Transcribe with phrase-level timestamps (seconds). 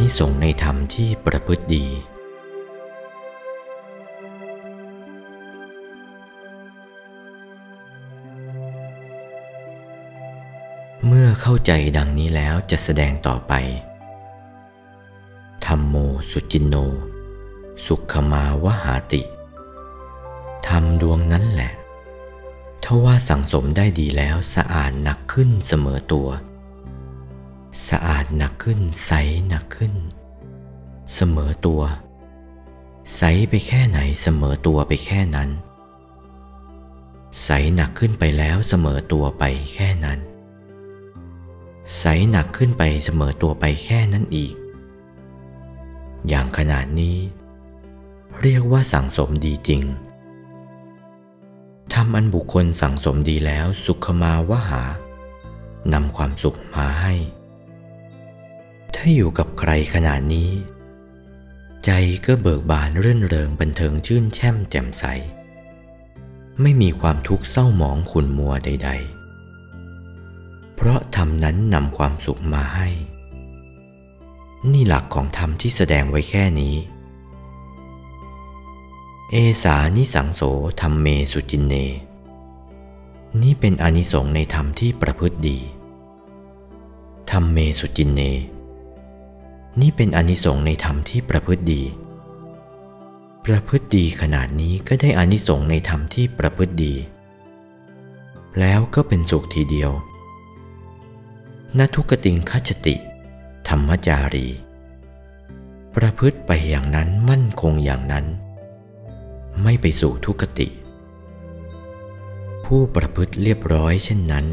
[0.00, 1.86] นิสงส์ในธรรมที่ประพฤติดี
[11.06, 13.52] เมื่อเข้าใจดังนี้แล้วจะแสดงต่อไป
[15.66, 15.94] ธรรมโม
[16.30, 16.74] สุจินโน
[17.86, 19.22] สุขมาวหาติ
[20.68, 21.72] ธรรมดวงนั้นแหละ
[22.84, 26.28] ถ้าว่าสั่งสมได้ดีแล้วสะอาดหนักขึ้นเสมอตัว
[27.88, 29.12] สะอาดหนักขึ้นใส
[29.48, 29.94] หนักขึ้น
[31.14, 31.82] เสมอตัว
[33.16, 35.50] ใสไปแค่ไหนเสมอตัวไปแค่นั้น
[37.44, 39.44] ใสหนักขึ้นไปแล้วเสมอตัวไป
[39.74, 40.18] แค่นั้น
[41.98, 44.54] ใสหนักขึ้นไปเสมอตัวไปแค่นั้นอีก
[46.28, 47.16] อย่างขนาดนี้
[48.42, 49.82] เรียกว่าสั่งสมดีจริง
[51.92, 54.82] ทำอันบุคคลสั่งสมดีแล้วสุขมาวหา
[55.92, 57.14] นำความสุขมาให้
[59.08, 60.50] ถ้าอยู่กับใครขนาดนี้
[61.84, 61.90] ใจ
[62.26, 65.04] ก็เบิกบานรื่นเริงบันเทิงชื่นแช่มแจ่มใส
[66.62, 68.90] ไม่มีความทุกข์เศร้าหมองขุนมัวใด
[70.02, 72.88] ๆ เพราะธรรมนั้นนำความสุขมาให้
[74.72, 76.74] นี่หลักของธรรมที่แสดงไว้แค่นี้
[79.30, 80.42] เอสานิสังโส
[80.80, 81.74] ธรรมเมสุจินเน
[83.42, 85.58] นี่เป็นอนิสงส์ในธรรมที่ประพฤติดี
[87.30, 88.22] ธรรมเมสุจินเน
[89.80, 91.82] นี่เป็นอนิสงส์ในธรรมที่ประพฤติดี
[93.44, 96.94] ประพฤติดีขนาดนี้ก็ได้อนิสงส์ในธรรมที่ประพฤติดี
[98.60, 99.90] แล้วก็เป็นสุขทีเดียว
[101.78, 102.94] นทุกติงคัจติ
[103.68, 104.46] ธรรมจารี
[105.96, 108.26] ประพฤติไปอย่างนั้นมั่นคงอย่างนั้น
[109.62, 110.68] ไม่ไปสู่ทุกติ
[112.64, 114.46] ผู้ประพฤติเรียบร้อยเช่นนั้น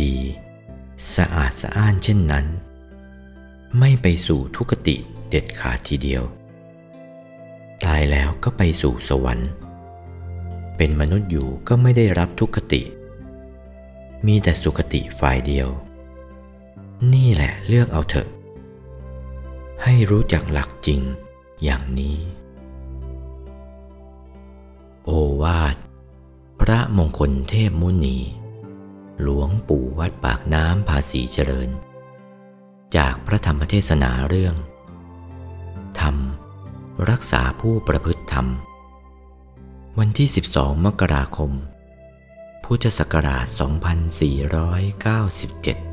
[0.00, 0.16] ดี
[1.14, 2.46] สะอาดสะอ้านเช่นนั้น
[3.78, 4.96] ไม่ไปสู่ทุกติ
[5.28, 6.22] เด็ดขาดทีเดียว
[7.84, 9.50] ตายแล้วก็ไปสู่สวรรค์
[10.76, 12.82] เป็นมนุษย์อยู่ก็ไม่ได้รับทุกติ
[14.26, 15.68] มีแต่สุคติฝ่ายเดียว
[17.14, 18.28] นี่แหละเลือกเอาเถอะ
[19.82, 21.00] ให้รู้จักหลักจริง
[21.64, 22.18] อย่างนี้
[25.04, 25.10] โอ
[25.42, 25.76] วาท
[26.60, 28.18] พระมงคลเทพมุนี
[29.22, 31.70] หลวงปู่วัดปากน้ำภาษีเจริญ
[32.96, 34.54] จากพระธรรมเทศนาเรื่อง
[36.00, 36.16] ธรรม
[37.10, 38.46] รักษาผู้ประพฤติธรรม
[39.98, 41.52] วันที่ 12 มกราคม
[42.64, 43.46] พุทธศักราช
[45.86, 45.91] 2497